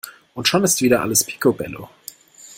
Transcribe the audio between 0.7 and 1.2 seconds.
wieder